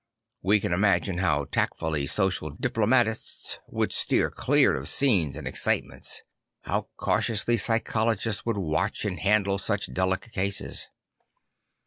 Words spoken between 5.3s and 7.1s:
and excitements, how